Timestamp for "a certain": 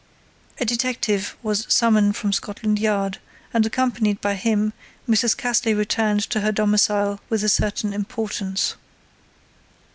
7.43-7.93